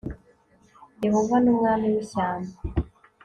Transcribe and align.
yehova 1.03 1.35
numwami 1.43 1.87
wi 1.93 2.03
shyamba 2.11 2.51